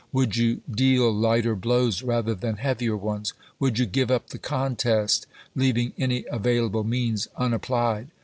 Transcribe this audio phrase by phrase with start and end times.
[0.11, 3.33] Would you deal lighter blows rather than heavier ones?
[3.59, 8.07] Would you give up the contest, leaving any available means unap plied